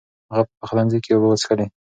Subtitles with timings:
[0.31, 1.65] هغه په پخلنځي کې اوبه وڅښلې.